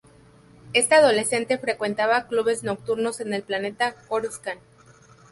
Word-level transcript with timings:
Esta 0.73 0.95
adolescente 0.97 1.59
frecuentaba 1.59 2.25
clubes 2.27 2.63
nocturnos 2.63 3.19
en 3.21 3.35
el 3.35 3.43
planeta 3.43 3.93
Coruscant. 4.07 4.59